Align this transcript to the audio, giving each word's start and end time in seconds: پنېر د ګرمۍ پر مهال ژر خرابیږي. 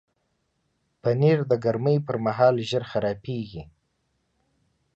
پنېر 1.01 1.39
د 1.51 1.53
ګرمۍ 1.63 1.97
پر 2.07 2.15
مهال 2.25 2.55
ژر 2.69 2.83
خرابیږي. 2.91 3.63